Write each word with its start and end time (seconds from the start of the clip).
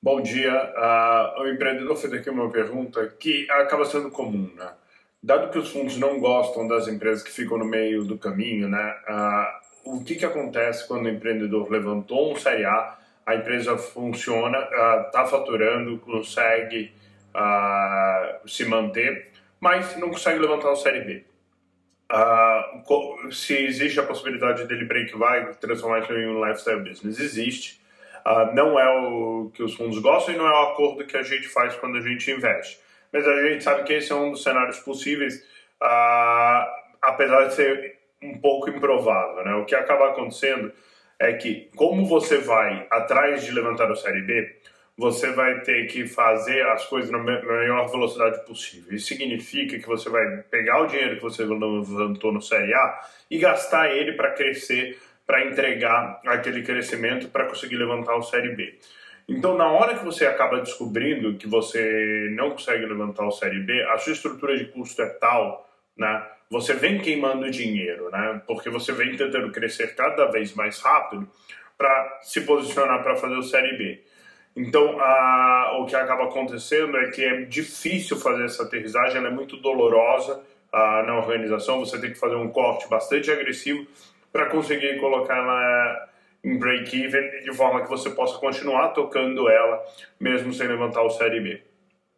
Bom 0.00 0.22
dia. 0.22 0.54
Uh, 0.54 1.42
o 1.42 1.48
empreendedor 1.48 1.96
fez 1.96 2.12
aqui 2.12 2.30
uma 2.30 2.48
pergunta 2.50 3.04
que 3.18 3.50
acaba 3.50 3.84
sendo 3.84 4.10
comum, 4.10 4.48
né? 4.54 4.70
Dado 5.20 5.50
que 5.50 5.58
os 5.58 5.72
fundos 5.72 5.96
não 5.96 6.20
gostam 6.20 6.68
das 6.68 6.86
empresas 6.86 7.24
que 7.24 7.32
ficam 7.32 7.58
no 7.58 7.64
meio 7.64 8.04
do 8.04 8.16
caminho, 8.16 8.68
né? 8.68 8.94
Uh, 9.84 9.96
o 9.96 10.04
que, 10.04 10.14
que 10.14 10.24
acontece 10.24 10.86
quando 10.86 11.06
o 11.06 11.08
empreendedor 11.08 11.68
levantou 11.68 12.32
um 12.32 12.36
Série 12.36 12.64
A, 12.64 12.96
a 13.26 13.34
empresa 13.34 13.76
funciona, 13.76 14.58
está 15.06 15.24
uh, 15.24 15.28
faturando, 15.28 15.98
consegue 15.98 16.92
se 18.46 18.64
manter, 18.64 19.30
mas 19.60 19.96
não 19.96 20.10
consegue 20.10 20.38
levantar 20.38 20.70
o 20.70 20.76
Série 20.76 21.00
B? 21.00 21.24
se 23.30 23.54
existe 23.54 24.00
a 24.00 24.02
possibilidade 24.02 24.66
dele 24.66 24.86
break 24.86 25.16
vai 25.16 25.52
transformar 25.54 26.00
isso 26.00 26.12
em 26.12 26.26
um 26.26 26.44
lifestyle 26.44 26.80
business? 26.80 27.20
Existe. 27.20 27.77
Uh, 28.26 28.54
não 28.54 28.78
é 28.78 28.88
o 28.98 29.50
que 29.54 29.62
os 29.62 29.74
fundos 29.74 29.98
gostam 29.98 30.34
e 30.34 30.38
não 30.38 30.46
é 30.46 30.50
o 30.50 30.72
acordo 30.72 31.06
que 31.06 31.16
a 31.16 31.22
gente 31.22 31.48
faz 31.48 31.74
quando 31.76 31.98
a 31.98 32.00
gente 32.00 32.30
investe. 32.30 32.78
Mas 33.12 33.26
a 33.26 33.48
gente 33.48 33.64
sabe 33.64 33.84
que 33.84 33.92
esse 33.94 34.12
é 34.12 34.14
um 34.14 34.30
dos 34.30 34.42
cenários 34.42 34.78
possíveis, 34.80 35.36
uh, 35.82 36.66
apesar 37.00 37.44
de 37.44 37.54
ser 37.54 37.98
um 38.22 38.38
pouco 38.38 38.68
improvável. 38.68 39.44
Né? 39.44 39.54
O 39.54 39.64
que 39.64 39.74
acaba 39.74 40.10
acontecendo 40.10 40.72
é 41.18 41.32
que, 41.32 41.68
como 41.74 42.06
você 42.06 42.38
vai 42.38 42.86
atrás 42.90 43.44
de 43.44 43.52
levantar 43.52 43.90
o 43.90 43.96
Série 43.96 44.22
B, 44.22 44.56
você 44.96 45.30
vai 45.30 45.60
ter 45.60 45.86
que 45.86 46.06
fazer 46.08 46.66
as 46.66 46.84
coisas 46.86 47.10
na 47.10 47.18
maior 47.18 47.86
velocidade 47.86 48.44
possível. 48.44 48.92
Isso 48.92 49.06
significa 49.06 49.78
que 49.78 49.86
você 49.86 50.10
vai 50.10 50.42
pegar 50.50 50.82
o 50.82 50.86
dinheiro 50.86 51.16
que 51.16 51.22
você 51.22 51.44
levantou 51.44 52.32
no 52.32 52.42
Série 52.42 52.74
A 52.74 53.00
e 53.30 53.38
gastar 53.38 53.94
ele 53.94 54.12
para 54.12 54.32
crescer 54.32 54.98
para 55.28 55.44
entregar 55.44 56.22
aquele 56.26 56.62
crescimento 56.62 57.28
para 57.28 57.44
conseguir 57.44 57.76
levantar 57.76 58.16
o 58.16 58.22
Série 58.22 58.56
B. 58.56 58.78
Então, 59.28 59.58
na 59.58 59.70
hora 59.70 59.94
que 59.94 60.02
você 60.02 60.24
acaba 60.24 60.58
descobrindo 60.58 61.36
que 61.36 61.46
você 61.46 62.30
não 62.32 62.52
consegue 62.52 62.86
levantar 62.86 63.26
o 63.26 63.30
Série 63.30 63.60
B, 63.60 63.82
a 63.90 63.98
sua 63.98 64.14
estrutura 64.14 64.56
de 64.56 64.64
custo 64.64 65.02
é 65.02 65.06
tal, 65.06 65.68
né? 65.94 66.26
Você 66.50 66.72
vem 66.72 66.98
queimando 66.98 67.50
dinheiro, 67.50 68.08
né? 68.10 68.40
Porque 68.46 68.70
você 68.70 68.90
vem 68.90 69.14
tentando 69.16 69.52
crescer 69.52 69.94
cada 69.94 70.24
vez 70.30 70.54
mais 70.54 70.80
rápido 70.80 71.28
para 71.76 72.20
se 72.22 72.40
posicionar 72.40 73.02
para 73.02 73.14
fazer 73.16 73.34
o 73.34 73.42
Série 73.42 73.76
B. 73.76 74.02
Então, 74.56 74.98
a, 74.98 75.76
o 75.78 75.84
que 75.84 75.94
acaba 75.94 76.24
acontecendo 76.24 76.96
é 76.96 77.10
que 77.10 77.22
é 77.22 77.42
difícil 77.42 78.16
fazer 78.16 78.46
essa 78.46 78.62
aterrissagem, 78.62 79.18
ela 79.18 79.28
é 79.28 79.30
muito 79.30 79.58
dolorosa 79.58 80.42
a, 80.72 81.02
na 81.02 81.18
organização, 81.18 81.80
você 81.80 82.00
tem 82.00 82.12
que 82.12 82.18
fazer 82.18 82.36
um 82.36 82.48
corte 82.48 82.88
bastante 82.88 83.30
agressivo 83.30 83.86
para 84.32 84.46
conseguir 84.46 84.98
colocar 85.00 85.36
ela 85.36 86.08
em 86.44 86.58
break-even 86.58 87.42
de 87.42 87.52
forma 87.54 87.82
que 87.82 87.88
você 87.88 88.10
possa 88.10 88.38
continuar 88.38 88.88
tocando 88.88 89.48
ela 89.48 89.82
mesmo 90.20 90.52
sem 90.52 90.66
levantar 90.66 91.02
o 91.02 91.10
Série 91.10 91.40
B. 91.40 91.62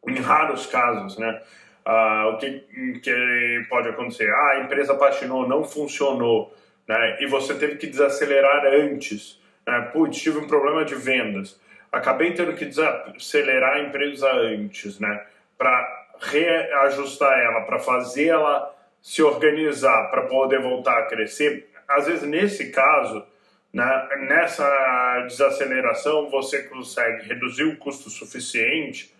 Em 0.06 0.16
raros 0.16 0.66
casos, 0.66 1.18
né? 1.18 1.40
Uh, 1.86 2.34
o 2.34 2.38
que, 2.38 3.00
que 3.02 3.66
pode 3.68 3.88
acontecer? 3.88 4.30
Ah, 4.30 4.50
a 4.56 4.60
empresa 4.60 4.94
patinou, 4.94 5.48
não 5.48 5.64
funcionou, 5.64 6.54
né? 6.86 7.18
E 7.20 7.26
você 7.26 7.54
teve 7.54 7.76
que 7.76 7.86
desacelerar 7.86 8.66
antes. 8.66 9.40
Né? 9.66 9.80
Putz, 9.92 10.20
tive 10.20 10.38
um 10.38 10.46
problema 10.46 10.84
de 10.84 10.94
vendas. 10.94 11.60
Acabei 11.90 12.32
tendo 12.32 12.54
que 12.54 12.66
desacelerar 12.66 13.76
a 13.76 13.80
empresa 13.80 14.30
antes, 14.30 15.00
né? 15.00 15.26
Para 15.56 16.06
reajustar 16.20 17.38
ela, 17.38 17.62
para 17.62 17.78
fazer 17.78 18.28
ela 18.28 18.74
se 19.00 19.22
organizar, 19.22 20.10
para 20.10 20.22
poder 20.22 20.60
voltar 20.60 20.98
a 20.98 21.06
crescer 21.06 21.69
às 21.90 22.06
vezes 22.06 22.22
nesse 22.22 22.70
caso, 22.70 23.24
né, 23.72 24.08
nessa 24.28 25.26
desaceleração, 25.28 26.28
você 26.30 26.62
consegue 26.64 27.28
reduzir 27.28 27.64
o 27.64 27.76
custo 27.76 28.10
suficiente 28.10 29.14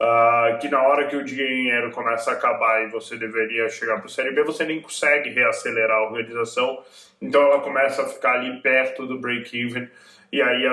uh, 0.00 0.58
que 0.58 0.68
na 0.68 0.82
hora 0.82 1.06
que 1.06 1.16
o 1.16 1.24
dinheiro 1.24 1.90
começa 1.90 2.30
a 2.30 2.34
acabar 2.34 2.82
e 2.84 2.88
você 2.88 3.16
deveria 3.16 3.68
chegar 3.68 3.98
para 3.98 4.06
o 4.06 4.10
Série 4.10 4.32
B, 4.32 4.42
você 4.42 4.64
nem 4.64 4.80
consegue 4.80 5.30
reacelerar 5.30 5.98
a 5.98 6.04
organização, 6.04 6.82
então 7.20 7.40
ela 7.42 7.60
começa 7.60 8.02
a 8.02 8.06
ficar 8.06 8.34
ali 8.34 8.60
perto 8.60 9.06
do 9.06 9.18
break-even 9.18 9.88
e 10.32 10.42
aí, 10.42 10.64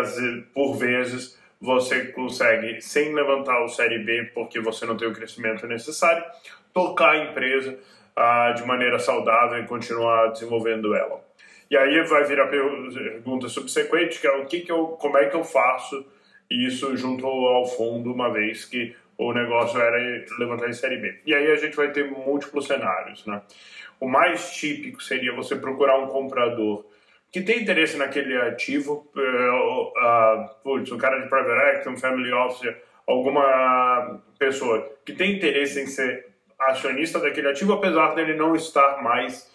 por 0.54 0.76
vezes, 0.76 1.40
você 1.62 2.06
consegue, 2.08 2.82
sem 2.82 3.14
levantar 3.14 3.64
o 3.64 3.68
Série 3.68 4.00
B, 4.00 4.32
porque 4.34 4.60
você 4.60 4.88
não 4.88 4.98
tem 4.98 5.08
o 5.08 5.14
crescimento 5.14 5.68
necessário, 5.68 6.24
tocar 6.74 7.12
a 7.12 7.26
empresa 7.26 7.78
uh, 8.18 8.56
de 8.56 8.66
maneira 8.66 8.98
saudável 8.98 9.60
e 9.60 9.68
continuar 9.68 10.32
desenvolvendo 10.32 10.96
ela. 10.96 11.24
E 11.72 11.78
aí 11.78 12.04
vai 12.04 12.26
vir 12.26 12.38
a 12.38 12.48
pergunta 12.48 13.48
subsequente, 13.48 14.20
que 14.20 14.28
é 14.28 14.32
o 14.32 14.46
que, 14.46 14.60
que 14.60 14.72
eu, 14.72 14.88
como 14.88 15.18
é 15.18 15.30
que 15.30 15.38
eu 15.38 15.44
faço 15.46 16.06
isso 16.50 16.98
junto 16.98 17.26
ao 17.26 17.66
fundo, 17.66 18.12
uma 18.12 18.30
vez 18.30 18.66
que 18.66 18.94
o 19.18 19.32
negócio 19.32 19.80
era 19.80 19.98
levantar 20.38 20.68
em 20.68 20.74
série 20.74 20.98
B. 20.98 21.20
E 21.26 21.34
aí 21.34 21.50
a 21.50 21.56
gente 21.56 21.78
vai 21.78 21.90
ter 21.94 22.12
múltiplos 22.12 22.68
cenários, 22.68 23.26
né? 23.26 23.42
O 24.02 24.08
mais 24.10 24.52
típico 24.52 25.02
seria 25.02 25.34
você 25.34 25.56
procurar 25.56 25.98
um 25.98 26.08
comprador 26.08 26.86
que 27.32 27.40
tem 27.40 27.62
interesse 27.62 27.96
naquele 27.96 28.36
ativo, 28.36 29.10
uh, 29.16 29.22
uh, 29.22 30.50
putz, 30.62 30.92
um 30.92 30.98
cara 30.98 31.22
de 31.22 31.30
private 31.30 31.70
equity, 31.70 31.88
um 31.90 31.98
family 31.98 32.34
office, 32.34 32.76
alguma 33.08 34.22
pessoa 34.38 34.92
que 35.06 35.14
tem 35.14 35.38
interesse 35.38 35.80
em 35.80 35.88
ser 35.88 36.32
acionista 36.60 37.18
daquele 37.18 37.48
ativo, 37.48 37.72
apesar 37.72 38.14
dele 38.14 38.34
não 38.34 38.54
estar 38.58 39.02
mais 39.02 39.50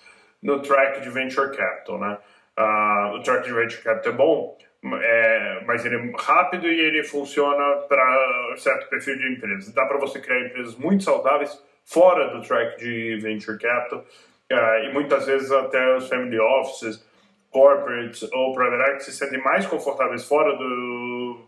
no 0.46 0.62
track 0.62 1.00
de 1.00 1.10
venture 1.10 1.54
capital, 1.54 1.98
né? 1.98 2.18
Uh, 2.56 3.16
o 3.16 3.22
track 3.22 3.44
de 3.44 3.52
venture 3.52 3.82
capital 3.82 4.12
é 4.12 4.16
bom, 4.16 4.58
é, 5.02 5.62
mas 5.66 5.84
ele 5.84 5.96
é 5.96 6.12
rápido 6.16 6.68
e 6.68 6.80
ele 6.80 7.02
funciona 7.02 7.82
para 7.88 8.54
certo 8.56 8.88
perfil 8.88 9.18
de 9.18 9.32
empresa. 9.32 9.74
Dá 9.74 9.84
para 9.84 9.98
você 9.98 10.20
criar 10.20 10.46
empresas 10.46 10.76
muito 10.76 11.02
saudáveis 11.02 11.60
fora 11.84 12.28
do 12.28 12.46
track 12.46 12.78
de 12.78 13.16
venture 13.16 13.58
capital 13.58 13.98
uh, 13.98 14.84
e 14.84 14.92
muitas 14.92 15.26
vezes 15.26 15.50
até 15.50 15.96
os 15.96 16.08
family 16.08 16.38
offices, 16.38 17.04
corporates 17.50 18.22
ou 18.32 18.54
private 18.54 18.90
equity 18.90 19.04
se 19.04 19.12
sentem 19.12 19.42
mais 19.42 19.66
confortáveis 19.66 20.28
fora 20.28 20.56
do, 20.56 21.40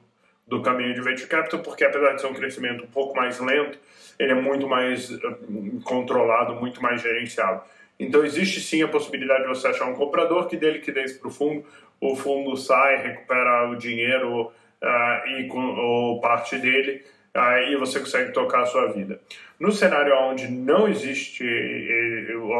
do 0.46 0.60
caminho 0.60 0.92
de 0.94 1.00
venture 1.00 1.28
capital 1.28 1.60
porque 1.60 1.84
apesar 1.84 2.14
de 2.14 2.20
ser 2.20 2.26
um 2.26 2.34
crescimento 2.34 2.82
um 2.82 2.88
pouco 2.88 3.16
mais 3.16 3.38
lento, 3.38 3.78
ele 4.18 4.32
é 4.32 4.34
muito 4.34 4.66
mais 4.66 5.08
uh, 5.10 5.80
controlado, 5.84 6.56
muito 6.56 6.82
mais 6.82 7.00
gerenciado. 7.00 7.62
Então 7.98 8.24
existe 8.24 8.60
sim 8.60 8.82
a 8.82 8.88
possibilidade 8.88 9.42
de 9.42 9.48
você 9.48 9.68
achar 9.68 9.86
um 9.86 9.94
comprador 9.94 10.46
que 10.46 10.56
dê 10.56 10.70
liquidez 10.70 11.12
para 11.14 11.28
o 11.28 11.30
fundo, 11.30 11.64
o 12.00 12.14
fundo 12.14 12.56
sai, 12.56 13.02
recupera 13.02 13.68
o 13.70 13.76
dinheiro 13.76 14.42
uh, 14.46 15.28
e 15.28 15.48
com, 15.48 15.60
ou 15.60 16.20
parte 16.20 16.56
dele 16.58 17.02
uh, 17.36 17.70
e 17.70 17.76
você 17.76 17.98
consegue 17.98 18.32
tocar 18.32 18.62
a 18.62 18.66
sua 18.66 18.92
vida. 18.92 19.20
No 19.58 19.72
cenário 19.72 20.14
onde 20.16 20.46
não 20.48 20.86
existe, 20.86 21.44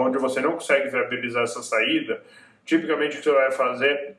onde 0.01 0.19
você 0.19 0.41
não 0.41 0.53
consegue 0.53 0.89
viabilizar 0.89 1.45
essa 1.45 1.63
saída, 1.63 2.21
tipicamente 2.65 3.17
o 3.17 3.19
que 3.19 3.25
você 3.25 3.31
vai 3.31 3.53
fazer 3.53 4.17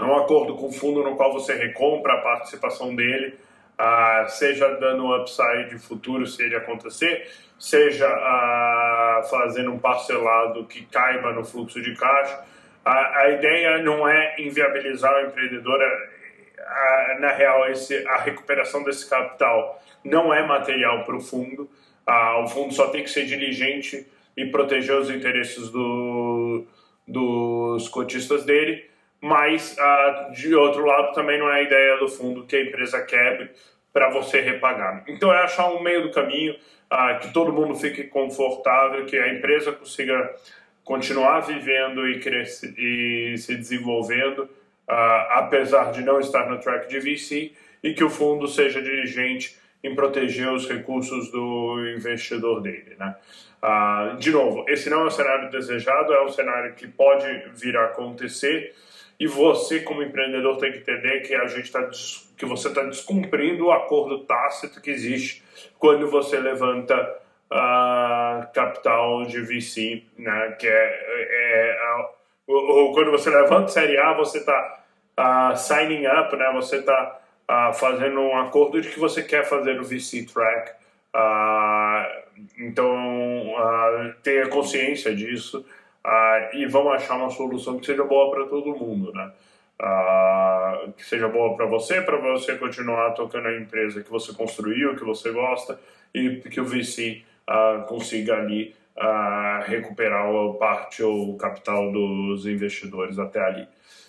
é 0.00 0.02
um 0.02 0.16
acordo 0.16 0.56
com 0.56 0.66
o 0.66 0.72
fundo 0.72 1.04
no 1.04 1.14
qual 1.14 1.32
você 1.32 1.54
recompra 1.54 2.14
a 2.14 2.20
participação 2.22 2.94
dele 2.94 3.34
seja 4.28 4.68
dando 4.76 5.14
upside 5.14 5.78
futuro 5.78 6.26
se 6.26 6.42
ele 6.42 6.56
acontecer, 6.56 7.28
seja 7.58 8.08
fazendo 9.30 9.72
um 9.72 9.78
parcelado 9.78 10.64
que 10.66 10.84
caiba 10.86 11.32
no 11.32 11.44
fluxo 11.44 11.80
de 11.80 11.94
caixa. 11.94 12.44
A, 12.84 13.30
ideia 13.30 13.78
não 13.82 14.08
é 14.08 14.36
inviabilizar 14.38 15.12
o 15.12 15.26
empreendedor, 15.26 15.80
a, 16.58 17.16
na 17.18 17.32
real, 17.32 17.68
esse, 17.68 18.06
a 18.06 18.18
recuperação 18.18 18.84
desse 18.84 19.08
capital 19.10 19.82
não 20.04 20.32
é 20.32 20.46
material 20.46 21.04
para 21.04 21.16
o 21.16 21.20
fundo. 21.20 21.68
O 22.42 22.46
fundo 22.46 22.72
só 22.72 22.88
tem 22.88 23.02
que 23.02 23.10
ser 23.10 23.26
diligente 23.26 24.06
e 24.36 24.46
proteger 24.46 24.94
os 24.96 25.10
interesses 25.10 25.70
do, 25.70 26.64
dos 27.06 27.88
cotistas 27.88 28.44
dele 28.44 28.88
mas 29.20 29.76
ah, 29.78 30.30
de 30.34 30.54
outro 30.54 30.84
lado 30.84 31.12
também 31.12 31.38
não 31.38 31.50
é 31.50 31.60
a 31.60 31.62
ideia 31.62 31.96
do 31.98 32.08
fundo 32.08 32.44
que 32.44 32.56
a 32.56 32.62
empresa 32.62 33.02
quebre 33.02 33.50
para 33.92 34.10
você 34.10 34.40
repagar. 34.40 35.04
Então 35.08 35.32
é 35.32 35.42
achar 35.42 35.68
um 35.70 35.82
meio 35.82 36.02
do 36.02 36.10
caminho 36.10 36.54
ah, 36.90 37.14
que 37.14 37.32
todo 37.32 37.52
mundo 37.52 37.74
fique 37.74 38.04
confortável, 38.04 39.06
que 39.06 39.18
a 39.18 39.32
empresa 39.32 39.72
consiga 39.72 40.34
continuar 40.84 41.40
vivendo 41.40 42.08
e, 42.08 42.20
crescer, 42.20 42.74
e 42.78 43.36
se 43.38 43.56
desenvolvendo, 43.56 44.48
ah, 44.86 45.38
apesar 45.38 45.90
de 45.92 46.02
não 46.02 46.20
estar 46.20 46.48
no 46.48 46.58
track 46.58 46.88
de 46.88 47.00
VC, 47.00 47.52
e 47.82 47.92
que 47.92 48.04
o 48.04 48.10
fundo 48.10 48.46
seja 48.46 48.80
dirigente 48.80 49.56
em 49.82 49.94
proteger 49.94 50.48
os 50.50 50.68
recursos 50.68 51.30
do 51.30 51.78
investidor 51.96 52.60
dele. 52.60 52.96
Né? 52.98 53.14
De 54.18 54.30
novo, 54.30 54.64
esse 54.68 54.90
não 54.90 55.02
é 55.02 55.04
um 55.04 55.10
cenário 55.10 55.50
desejado, 55.50 56.12
é 56.12 56.24
um 56.24 56.28
cenário 56.28 56.74
que 56.74 56.88
pode 56.88 57.26
vir 57.54 57.76
a 57.76 57.84
acontecer, 57.84 58.74
e 59.18 59.26
você, 59.26 59.80
como 59.80 60.02
empreendedor, 60.02 60.58
tem 60.58 60.72
que 60.72 60.78
entender 60.78 61.20
que 61.20 61.34
a 61.34 61.46
gente 61.46 61.72
tá, 61.72 61.88
que 62.36 62.44
você 62.44 62.68
está 62.68 62.82
descumprindo 62.82 63.66
o 63.66 63.72
acordo 63.72 64.24
tácito 64.24 64.80
que 64.80 64.90
existe 64.90 65.42
quando 65.78 66.10
você 66.10 66.38
levanta 66.38 66.94
uh, 67.50 68.52
capital 68.52 69.24
de 69.24 69.40
VC, 69.40 70.02
né? 70.18 70.54
Que 70.58 70.66
é, 70.66 70.70
é, 70.70 71.76
é 71.76 72.06
ou, 72.46 72.92
quando 72.92 73.10
você 73.10 73.30
levanta 73.30 73.68
série 73.68 73.96
A, 73.96 74.12
você 74.12 74.38
está 74.38 74.84
uh, 75.18 75.56
signing 75.56 76.06
up, 76.06 76.36
né? 76.36 76.52
Você 76.52 76.76
está 76.76 77.18
uh, 77.48 77.72
fazendo 77.72 78.20
um 78.20 78.36
acordo 78.38 78.80
de 78.82 78.90
que 78.90 79.00
você 79.00 79.22
quer 79.22 79.44
fazer 79.44 79.80
o 79.80 79.84
VC 79.84 80.26
Track. 80.26 80.72
Então, 82.58 83.54
tenha 84.22 84.46
consciência 84.48 85.14
disso 85.14 85.64
e 86.52 86.66
vamos 86.66 86.92
achar 86.94 87.16
uma 87.16 87.30
solução 87.30 87.78
que 87.78 87.86
seja 87.86 88.04
boa 88.04 88.30
para 88.30 88.46
todo 88.46 88.76
mundo, 88.76 89.12
né? 89.12 89.32
que 90.96 91.04
seja 91.04 91.28
boa 91.28 91.56
para 91.56 91.66
você, 91.66 92.00
para 92.00 92.16
você 92.16 92.56
continuar 92.56 93.10
tocando 93.12 93.48
a 93.48 93.56
empresa 93.56 94.02
que 94.02 94.10
você 94.10 94.32
construiu, 94.32 94.96
que 94.96 95.04
você 95.04 95.30
gosta 95.30 95.78
e 96.14 96.36
que 96.48 96.60
o 96.60 96.64
VC 96.64 97.22
consiga 97.86 98.36
ali 98.36 98.74
recuperar 99.66 100.26
parte 100.58 101.02
ou 101.02 101.34
o 101.34 101.36
capital 101.36 101.92
dos 101.92 102.46
investidores 102.46 103.18
até 103.18 103.40
ali. 103.40 103.68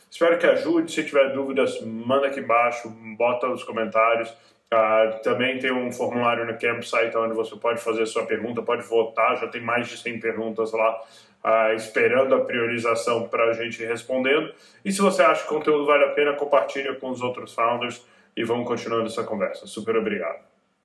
Espero 0.10 0.38
que 0.38 0.46
ajude. 0.46 0.92
Se 0.92 1.04
tiver 1.04 1.34
dúvidas, 1.34 1.82
manda 1.82 2.28
aqui 2.28 2.40
embaixo, 2.40 2.90
bota 3.18 3.48
nos 3.48 3.64
comentários. 3.64 4.34
Uh, 4.74 5.22
também 5.22 5.60
tem 5.60 5.72
um 5.72 5.92
formulário 5.92 6.46
no 6.46 6.58
campsite 6.58 7.16
onde 7.16 7.34
você 7.34 7.56
pode 7.56 7.80
fazer 7.80 8.06
sua 8.06 8.25
pergunta, 8.25 8.62
pode 8.62 8.84
votar. 8.84 9.38
Já 9.38 9.48
tem 9.48 9.62
mais 9.62 9.88
de 9.88 9.98
100 9.98 10.19
perguntas 10.19 10.72
lá 10.74 11.02
uh, 11.44 11.74
esperando 11.75 12.36
a 12.36 12.42
priorização 12.42 13.28
para 13.28 13.46
a 13.46 13.54
gente 13.54 13.84
respondendo. 13.84 14.54
E 14.84 14.92
se 14.92 15.02
você 15.02 15.22
acha 15.22 15.44
que 15.44 15.54
o 15.54 15.58
conteúdo 15.58 15.86
vale 15.86 16.04
a 16.04 16.10
pena, 16.10 16.34
compartilha 16.34 16.96
com 16.96 17.10
os 17.10 17.22
outros 17.22 17.54
founders 17.54 18.06
e 18.36 18.44
vamos 18.44 18.68
continuando 18.68 19.08
essa 19.08 19.24
conversa. 19.24 19.66
Super 19.66 19.96
obrigado. 19.96 20.47